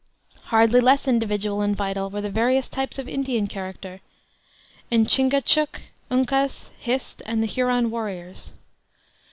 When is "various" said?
2.31-2.67